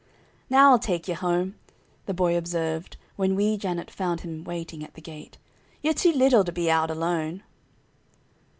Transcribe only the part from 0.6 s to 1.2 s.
I'll take yer